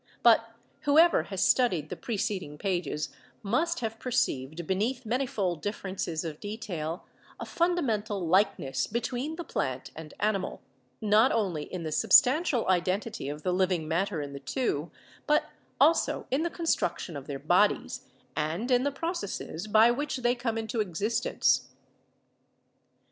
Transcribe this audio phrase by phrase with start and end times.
[0.23, 0.49] But
[0.85, 3.09] whoever has studied the preceding pages
[3.43, 7.05] must have perceived beneath manifold differences of detail
[7.39, 10.59] a fundamental likeness be tween the plant and animal,
[11.01, 14.89] not only in the substantial identity of the living matter in the two
[15.27, 20.33] but also in the construction of their bodies and in the processes by which they
[20.33, 21.69] come into existence.